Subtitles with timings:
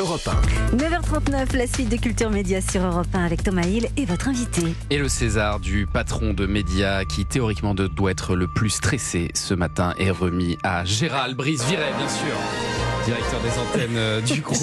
[0.00, 0.30] Europe
[0.74, 4.62] 9h39, la suite de Culture Média sur Europe 1 avec Thomas Hill et votre invité.
[4.88, 9.52] Et le César du patron de médias qui théoriquement doit être le plus stressé ce
[9.52, 14.58] matin est remis à Gérald Brice-Viret, bien sûr directeur des antennes euh, du groupe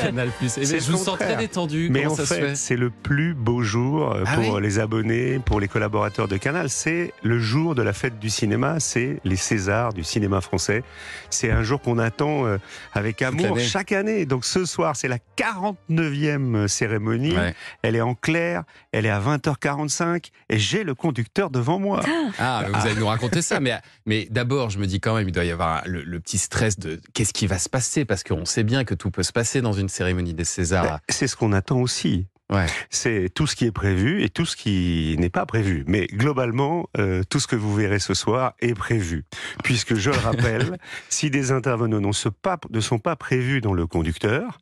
[0.00, 0.30] Canal+.
[0.42, 1.88] Et je vous sens très détendu.
[1.90, 5.68] Mais en fait, c'est le plus beau jour euh, ah pour les abonnés, pour les
[5.68, 6.70] collaborateurs de Canal.
[6.70, 8.80] C'est le jour de la fête du cinéma.
[8.80, 10.82] C'est les Césars du cinéma français.
[11.30, 12.58] C'est un jour qu'on attend euh,
[12.94, 14.26] avec amour chaque année.
[14.26, 17.34] Donc ce soir, c'est la 49e cérémonie.
[17.82, 18.64] Elle est en clair.
[18.92, 22.02] Elle est à 20h45 et j'ai le conducteur devant moi.
[22.38, 23.60] Ah, vous allez nous raconter ça.
[23.60, 26.38] Mais, mais d'abord, je me dis quand même, il doit y avoir le, le petit
[26.38, 29.32] stress de qu'est-ce qui va se passer Parce qu'on sait bien que tout peut se
[29.32, 30.84] passer dans une cérémonie des Césars.
[30.84, 32.26] Ben, c'est ce qu'on attend aussi.
[32.50, 32.66] Ouais.
[32.88, 35.84] C'est tout ce qui est prévu et tout ce qui n'est pas prévu.
[35.86, 39.24] Mais globalement, euh, tout ce que vous verrez ce soir est prévu.
[39.64, 40.78] Puisque, je le rappelle,
[41.10, 44.58] si des intervenants ne sont pas, ne sont pas prévus dans le conducteur,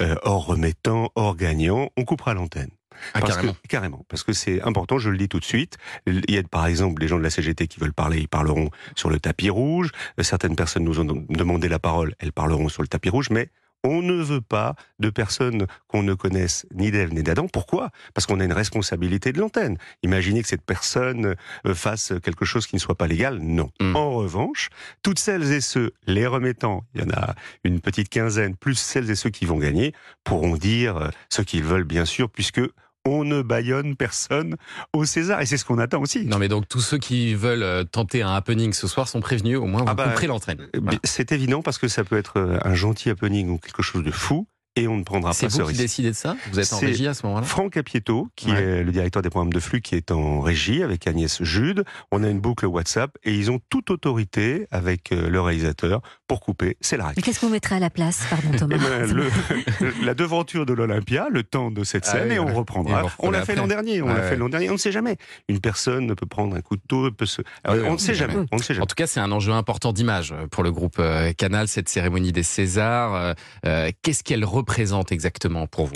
[0.00, 2.70] euh, hors remettant, hors gagnant, on coupera l'antenne.
[3.14, 3.52] Ah, carrément.
[3.54, 4.04] Que, carrément.
[4.08, 5.78] Parce que c'est important, je le dis tout de suite.
[6.06, 8.70] Il y a par exemple les gens de la CGT qui veulent parler, ils parleront
[8.96, 9.90] sur le tapis rouge.
[10.18, 13.50] Euh, certaines personnes nous ont demandé la parole, elles parleront sur le tapis rouge, mais
[13.84, 17.46] on ne veut pas de personnes qu'on ne connaisse ni d'Ève ni d'Adam.
[17.48, 17.90] Pourquoi?
[18.14, 19.78] Parce qu'on a une responsabilité de l'antenne.
[20.02, 21.34] Imaginez que cette personne
[21.66, 23.38] euh, fasse quelque chose qui ne soit pas légal.
[23.38, 23.70] Non.
[23.80, 23.96] Hmm.
[23.96, 24.68] En revanche,
[25.02, 29.10] toutes celles et ceux, les remettant, il y en a une petite quinzaine, plus celles
[29.10, 32.60] et ceux qui vont gagner, pourront dire euh, ce qu'ils veulent, bien sûr, puisque
[33.04, 34.56] on ne baillonne personne
[34.92, 35.40] au César.
[35.40, 36.26] Et c'est ce qu'on attend aussi.
[36.26, 39.58] Non, mais donc tous ceux qui veulent euh, tenter un happening ce soir sont prévenus,
[39.58, 40.68] au moins vous ah bah, l'entraîne.
[41.04, 44.10] C'est évident parce que ça peut être euh, un gentil happening ou quelque chose de
[44.10, 46.36] fou et on ne prendra pas C'est vous qui décidez de ça?
[46.52, 47.44] Vous êtes en régie à ce moment-là?
[47.44, 51.06] Franck Apieto, qui est le directeur des programmes de flux, qui est en régie avec
[51.06, 51.84] Agnès Jude.
[52.12, 56.40] On a une boucle WhatsApp et ils ont toute autorité avec euh, le réalisateur pour
[56.40, 56.76] couper.
[56.80, 57.14] C'est la règle.
[57.16, 61.26] Mais qu'est-ce qu'on mettrait à la place, pardon Thomas eh ben, La devanture de l'Olympia,
[61.30, 63.06] le temps de cette ah scène, et on reprendra.
[63.18, 64.02] on l'a fait l'an dernier.
[64.02, 64.70] On l'a fait l'an dernier.
[64.70, 65.16] On ne sait jamais.
[65.48, 67.42] Une personne peut prendre un couteau, peut se.
[67.64, 68.34] on ne sait jamais.
[68.52, 68.84] On ne sait jamais.
[68.84, 72.32] En tout cas, c'est un enjeu important d'image pour le groupe euh, Canal, cette cérémonie
[72.32, 73.34] des Césars.
[73.66, 75.94] Euh, qu'est-ce qu'elle représente exactement pour vous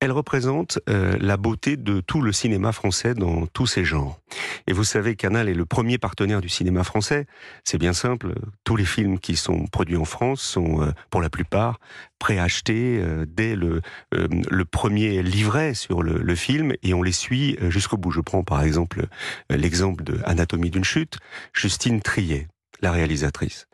[0.00, 4.20] elle représente euh, la beauté de tout le cinéma français dans tous ses genres.
[4.66, 7.26] Et vous savez, Canal est le premier partenaire du cinéma français.
[7.64, 8.34] C'est bien simple,
[8.64, 11.80] tous les films qui sont produits en France sont, euh, pour la plupart,
[12.18, 13.80] préachetés euh, dès le,
[14.70, 18.10] premier livret sur le, le, film et on les suit jusqu'au bout.
[18.10, 19.06] Je prends par exemple
[19.48, 21.18] l'exemple de Anatomie d'une chute,
[21.54, 22.48] Justine Trier,
[22.82, 23.66] la réalisatrice.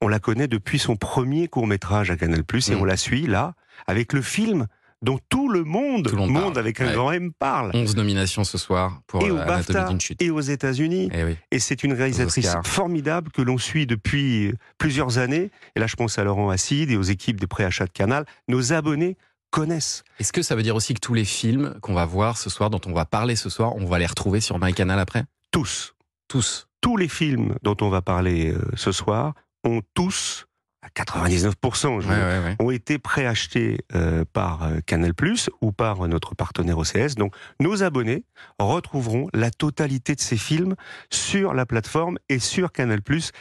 [0.00, 2.80] On la connaît depuis son premier court métrage à Canal+, et mm.
[2.80, 3.54] on la suit là,
[3.86, 4.66] avec le film
[5.02, 7.70] dont tout le monde, monde, avec un grand M parle.
[7.74, 9.88] 11 nominations ce soir pour et au BAFTA
[10.18, 11.08] et aux États-Unis.
[11.12, 15.50] Et, eh et c'est une réalisatrice formidable que l'on suit depuis plusieurs années.
[15.76, 18.24] Et là, je pense à Laurent Acide et aux équipes des préachats de Canal.
[18.48, 19.16] Nos abonnés
[19.50, 20.02] connaissent.
[20.18, 22.70] Est-ce que ça veut dire aussi que tous les films qu'on va voir ce soir,
[22.70, 25.24] dont on va parler ce soir, on va les retrouver sur MyCanal après?
[25.50, 25.94] Tous.
[26.26, 26.66] Tous.
[26.80, 30.47] Tous les films dont on va parler euh, ce soir ont tous
[30.96, 35.12] 99% ont été préachetés euh, par euh, Canal+
[35.60, 37.14] ou par notre partenaire OCS.
[37.16, 38.24] Donc nos abonnés
[38.58, 40.74] retrouveront la totalité de ces films
[41.10, 43.00] sur la plateforme et sur Canal+,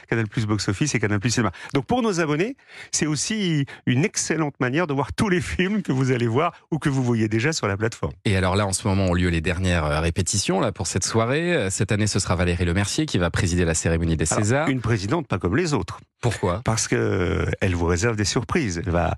[0.10, 1.52] Canal+ Box Office et Canal+ Cinéma.
[1.74, 2.56] Donc pour nos abonnés,
[2.92, 6.80] c'est aussi une excellente manière de voir tous les films que vous allez voir ou
[6.80, 8.14] que vous voyez déjà sur la plateforme.
[8.26, 11.04] Et alors là, en ce moment, ont lieu les dernières euh, répétitions là pour cette
[11.04, 11.68] soirée.
[11.70, 14.70] Cette année, ce sera Valérie Lemercier qui va présider la cérémonie des Césars.
[14.70, 16.00] une présidente pas comme les autres.
[16.22, 16.62] Pourquoi?
[16.66, 18.82] Parce que elle vous réserve des surprises.
[18.84, 19.16] Elle va,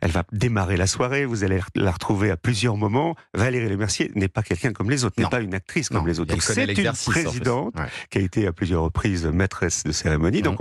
[0.00, 1.24] elle va démarrer la soirée.
[1.24, 3.14] Vous allez la retrouver à plusieurs moments.
[3.34, 6.34] Valérie Lemercier n'est pas quelqu'un comme les autres, n'est pas une actrice comme les autres.
[6.40, 7.74] C'est une présidente
[8.10, 10.42] qui a été à plusieurs reprises maîtresse de cérémonie.
[10.42, 10.58] Donc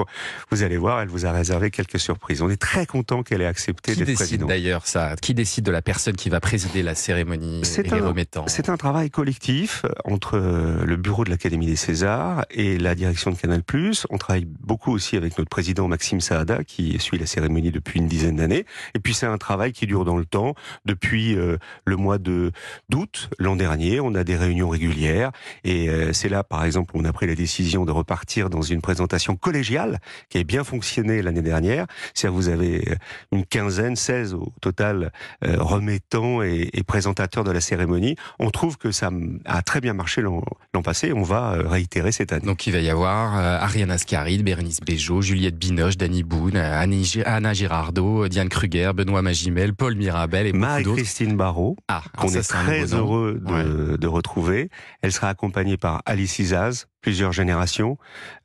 [0.52, 2.42] vous allez voir, elle vous a réservé quelques surprises.
[2.42, 4.50] On est très content qu'elle ait accepté d'être présidente.
[4.50, 8.46] D'ailleurs, ça, qui décide de la personne qui va présider la cérémonie les remettants?
[8.48, 13.38] C'est un travail collectif entre le bureau de l'Académie des Césars et la direction de
[13.38, 13.64] Canal+.
[14.10, 18.08] On travaille beaucoup aussi avec notre président Maxime Saada qui suit la cérémonie depuis une
[18.08, 18.66] dizaine d'années.
[18.94, 20.56] Et puis c'est un travail qui dure dans le temps.
[20.86, 22.52] Depuis euh, le mois de
[22.90, 25.32] d'août l'an dernier, on a des réunions régulières
[25.64, 28.82] et euh, c'est là, par exemple, on a pris la décision de repartir dans une
[28.82, 30.00] présentation collégiale
[30.30, 31.86] qui a bien fonctionné l'année dernière.
[32.14, 32.96] C'est-à-dire vous avez euh,
[33.32, 35.12] une quinzaine, 16 au total
[35.42, 38.16] remettants et, présentateurs de la cérémonie.
[38.40, 39.12] On trouve que ça
[39.46, 40.42] a très bien marché l'an
[40.84, 41.14] passé.
[41.14, 42.46] On va réitérer cette année.
[42.46, 48.28] Donc il va y avoir Ariane Ascaride, Bérénice Bejo, Juliette Binoche, Danny Boone, Anna Girardot,
[48.28, 53.96] Diane Kruger, Benoît Magimel, Paul Mirabel et Marie-Christine Barrault, ah, qu'on est très heureux de,
[53.96, 54.72] de, retrouver.
[55.04, 58.00] Elle sera accompagnée par Alice Izaz, plusieurs générations.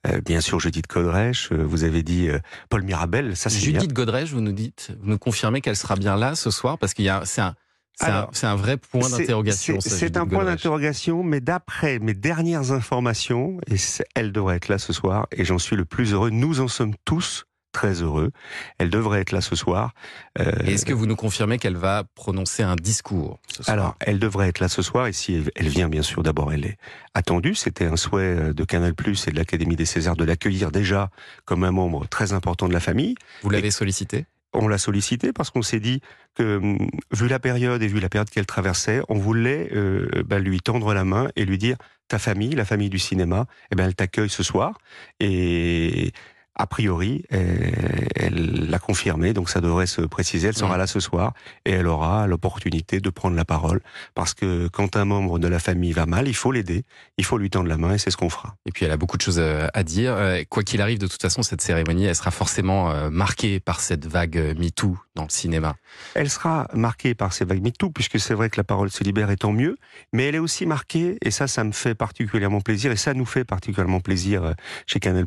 [0.06, 2.38] Euh, bien sûr, Judith Godrèche, euh, vous avez dit euh,
[2.68, 6.16] Paul Mirabel, ça c'est Judith Godrèche, vous nous dites, vous nous confirmez qu'elle sera bien
[6.16, 7.54] là ce soir parce qu'il y a, c'est un,
[7.94, 9.78] c'est un, vrai point d'interrogation.
[9.80, 13.76] C'est un point d'interrogation, mais d'après mes dernières informations, et
[14.14, 16.94] elle devrait être là ce soir, et j'en suis le plus heureux, nous en sommes
[17.04, 18.30] tous très heureux.
[18.78, 19.92] Elle devrait être là ce soir.
[20.38, 23.74] Euh, Est-ce que vous nous confirmez qu'elle va prononcer un discours ce soir?
[23.74, 26.64] Alors, elle devrait être là ce soir, et si elle vient, bien sûr, d'abord, elle
[26.64, 26.78] est
[27.12, 27.54] attendue.
[27.54, 31.10] C'était un souhait euh, de Canal+, et de l'Académie des Césars de l'accueillir déjà
[31.44, 33.16] comme un membre très important de la famille.
[33.42, 34.24] Vous l'avez sollicité?
[34.54, 36.00] On l'a sollicité parce qu'on s'est dit
[36.34, 40.38] que, hum, vu la période et vu la période qu'elle traversait, on voulait euh, bah,
[40.38, 41.76] lui tendre la main et lui dire
[42.08, 44.78] ta famille, la famille du cinéma, eh ben elle t'accueille ce soir.
[45.20, 46.12] Et
[46.54, 50.48] a priori, elle l'a confirmé, donc ça devrait se préciser.
[50.48, 51.32] Elle sera là ce soir
[51.64, 53.80] et elle aura l'opportunité de prendre la parole
[54.14, 56.84] parce que quand un membre de la famille va mal, il faut l'aider,
[57.18, 58.56] il faut lui tendre la main et c'est ce qu'on fera.
[58.66, 60.12] Et puis elle a beaucoup de choses euh, à dire.
[60.14, 63.80] Euh, quoi qu'il arrive, de toute façon, cette cérémonie, elle sera forcément euh, marquée par
[63.80, 65.76] cette vague MeToo dans le cinéma.
[66.14, 69.30] Elle sera marquée par ces vagues MeToo puisque c'est vrai que la parole se libère
[69.30, 69.76] et tant mieux,
[70.12, 73.26] mais elle est aussi marquée, et ça, ça me fait particulièrement plaisir et ça nous
[73.26, 74.54] fait particulièrement plaisir
[74.86, 75.26] chez Canal+,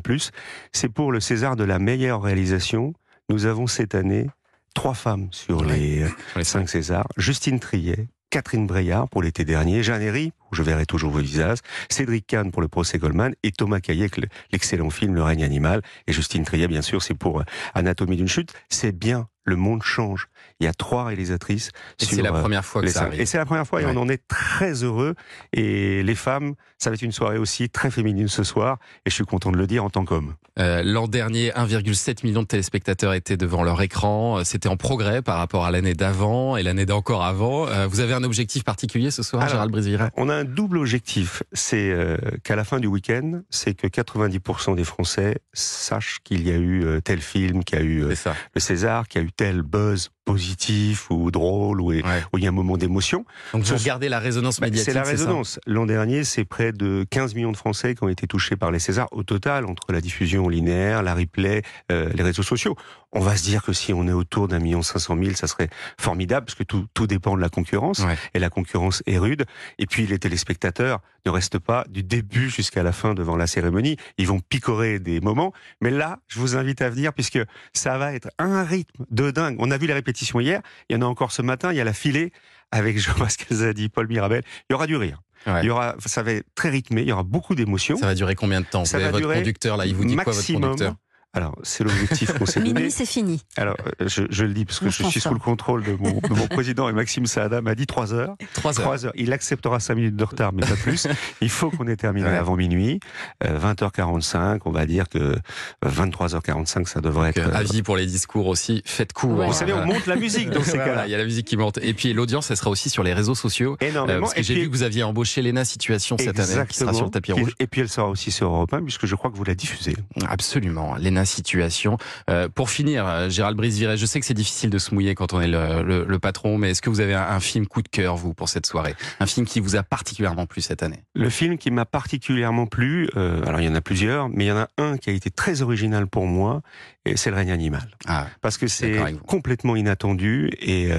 [0.72, 2.92] c'est pour le le César de la meilleure réalisation,
[3.28, 4.28] nous avons cette année
[4.72, 6.06] trois femmes sur les,
[6.36, 7.08] les cinq Césars.
[7.16, 11.58] Justine Triet, Catherine Breillat pour l'été dernier, Jeanne Herry, où je verrai toujours vos visages,
[11.88, 14.10] Cédric Kahn pour le procès Goldman et Thomas Caillet,
[14.52, 15.82] l'excellent film Le règne animal.
[16.06, 18.52] Et Justine Triet, bien sûr, c'est pour euh, Anatomie d'une chute.
[18.68, 20.28] C'est bien, le monde change.
[20.60, 21.70] Il y a trois réalisatrices.
[22.00, 23.20] Et c'est la euh, première fois que ça arrive.
[23.20, 25.14] Et c'est la première fois et on en est très heureux.
[25.52, 28.78] Et les femmes, ça va être une soirée aussi très féminine ce soir.
[29.06, 30.34] Et je suis content de le dire en tant qu'homme.
[30.58, 34.44] Euh, L'an dernier, 1,7 million de téléspectateurs étaient devant leur écran.
[34.44, 37.66] C'était en progrès par rapport à l'année d'avant et l'année d'encore avant.
[37.68, 41.42] Euh, vous avez un objectif particulier ce soir, Gérald Brisvira On a un double objectif.
[41.52, 46.50] C'est euh, qu'à la fin du week-end, c'est que 90% des Français sachent qu'il y
[46.50, 49.32] a eu euh, tel film, qu'il y a eu le César, qu'il y a eu
[49.32, 52.02] tel buzz positif ou drôle ou, il
[52.36, 53.24] y a un moment d'émotion.
[53.54, 54.92] Donc vous regardez la résonance bah, médiatique.
[54.92, 55.58] C'est la résonance.
[55.66, 58.78] L'an dernier, c'est près de 15 millions de Français qui ont été touchés par les
[58.78, 62.76] Césars au total entre la diffusion linéaire, la replay, euh, les réseaux sociaux.
[63.12, 65.46] On va se dire que si on est autour d'un million cinq cent mille, ça
[65.46, 68.02] serait formidable parce que tout, tout dépend de la concurrence
[68.34, 69.46] et la concurrence est rude.
[69.78, 73.96] Et puis les téléspectateurs ne restent pas du début jusqu'à la fin devant la cérémonie.
[74.18, 75.54] Ils vont picorer des moments.
[75.80, 77.40] Mais là, je vous invite à venir puisque
[77.72, 79.56] ça va être un rythme de dingue.
[79.58, 80.60] On a vu les répétitions hier.
[80.88, 81.72] Il y en a encore ce matin.
[81.72, 82.32] Il y a la filée
[82.70, 84.42] avec, je vois ce qu'elle a dit, Paul Mirabel.
[84.68, 85.22] Il y aura du rire.
[85.46, 87.96] Il y aura, ça va être très rythmé, il y aura beaucoup d'émotions.
[87.96, 88.84] Ça va durer combien de temps?
[88.84, 90.96] Ça va votre conducteur là, il vous dit quoi votre conducteur?
[91.34, 92.72] Alors, c'est l'objectif qu'on s'est donné.
[92.72, 93.42] Minuit, c'est fini.
[93.56, 96.20] Alors, euh, je, je, le dis parce que je suis sous le contrôle de mon,
[96.20, 98.34] de mon président et Maxime Saada m'a dit 3 heures.
[98.54, 99.04] 3 heures.
[99.04, 99.12] heures.
[99.14, 101.06] Il acceptera 5 minutes de retard, mais pas plus.
[101.42, 102.98] Il faut qu'on ait terminé avant minuit.
[103.44, 105.36] Euh, 20h45, on va dire que
[105.84, 107.38] 23h45, ça devrait être.
[107.38, 109.44] Euh, avis pour les discours aussi, faites court.
[109.44, 111.06] Vous savez, on monte la musique dans ces cas-là.
[111.06, 111.78] Il y a la musique qui monte.
[111.82, 113.76] Et puis, l'audience, elle sera aussi sur les réseaux sociaux.
[113.80, 114.18] Énormément.
[114.18, 116.94] Euh, parce que j'ai vu que vous aviez embauché Lena Situation cette année, qui sera
[116.94, 117.52] sur le tapis rouge.
[117.60, 119.94] Et puis, elle sera aussi sur Europe 1, puisque je crois que vous la diffusez.
[120.26, 120.96] Absolument.
[121.24, 121.98] Situation.
[122.30, 125.32] Euh, pour finir, euh, Gérald Briseviret, je sais que c'est difficile de se mouiller quand
[125.32, 128.34] on est le, patron, mais est-ce que vous avez un, film coup de cœur, vous,
[128.34, 128.94] pour cette soirée?
[129.20, 131.04] Un film qui vous a particulièrement plu cette année?
[131.14, 134.48] Le film qui m'a particulièrement plu, euh, alors il y en a plusieurs, mais il
[134.48, 136.62] y en a un qui a été très original pour moi,
[137.04, 137.88] et c'est Le règne animal.
[138.06, 140.90] Ah, Parce que c'est complètement inattendu, et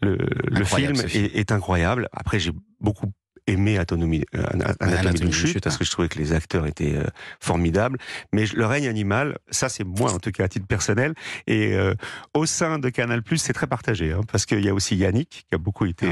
[0.00, 2.08] le, film est, est incroyable.
[2.12, 3.12] Après, j'ai beaucoup
[3.46, 4.44] aimé Anatomie, euh,
[4.80, 7.04] Anatomie d'une chute, parce que je trouvais que les acteurs étaient euh,
[7.40, 7.98] formidables.
[8.32, 11.14] Mais le règne animal, ça c'est moi en tout cas à titre personnel.
[11.46, 11.94] Et euh,
[12.34, 15.54] au sein de Canal+, c'est très partagé, hein, parce qu'il y a aussi Yannick qui
[15.54, 16.10] a beaucoup été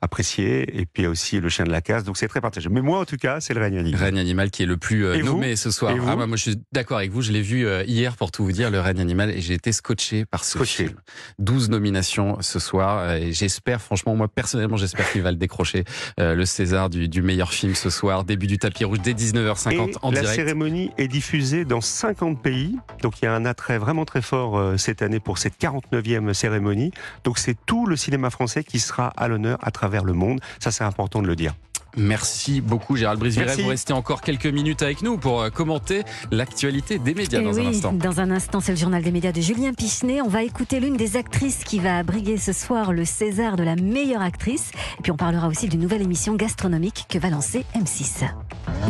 [0.00, 2.40] apprécié, et puis il y a aussi le chien de la casse, donc c'est très
[2.40, 2.68] partagé.
[2.68, 4.00] Mais moi en tout cas, c'est le règne animal.
[4.00, 5.94] Le règne animal qui est le plus nommé ce soir.
[6.06, 7.22] Ah, moi, je suis d'accord avec vous.
[7.22, 10.24] Je l'ai vu hier pour tout vous dire, le règne animal, et j'ai été scotché
[10.24, 10.94] par ce film.
[11.38, 15.84] 12 nominations ce soir, et j'espère, franchement, moi personnellement, j'espère qu'il va le décrocher
[16.18, 18.22] le César du, meilleur film ce soir.
[18.22, 20.28] Début du tapis rouge dès 19h50 en direct.
[20.28, 22.76] La cérémonie est diffusée dans 50 pays.
[23.02, 26.32] Donc il y a un attrait vraiment très fort euh, cette année pour cette 49e
[26.32, 26.92] cérémonie.
[27.24, 30.38] Donc c'est tout le cinéma français qui sera à l'honneur à travers le monde.
[30.60, 31.54] Ça c'est important de le dire.
[31.96, 33.56] Merci beaucoup Gérald Briseviret.
[33.56, 37.58] Vous restez encore quelques minutes avec nous pour euh, commenter l'actualité des médias eh dans
[37.58, 37.92] un instant.
[37.92, 40.20] Dans un instant, c'est le journal des médias de Julien Pichenet.
[40.20, 43.76] On va écouter l'une des actrices qui va briguer ce soir le César de la
[43.76, 44.70] meilleure actrice.
[44.98, 48.26] Et puis on parlera aussi d'une nouvelle émission gastronomique que va lancer M6.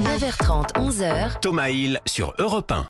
[0.05, 1.41] 9h30, 11h.
[1.41, 2.77] Thomas Hill sur Europe 1.